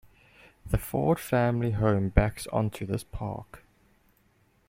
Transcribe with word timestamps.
The 0.67 0.79
Ford 0.79 1.19
family 1.19 1.73
home 1.73 2.09
backs 2.09 2.47
onto 2.47 2.87
this 2.87 3.03
park. 3.03 3.63